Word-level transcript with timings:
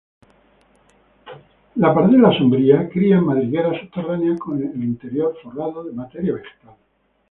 La 1.75 1.93
pardela 1.93 2.35
sombría 2.35 2.89
cría 2.89 3.17
en 3.17 3.25
madrigueras 3.25 3.79
subterráneas 3.81 4.39
con 4.39 4.57
el 4.59 4.83
interior 4.83 5.37
forrado 5.43 5.83
de 5.83 5.91
materia 5.93 6.33
vegetal. 6.33 6.73